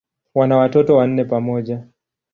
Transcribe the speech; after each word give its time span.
Wana 0.35 0.57
watoto 0.57 0.95
wanne 0.95 1.25
pamoja. 1.25 1.87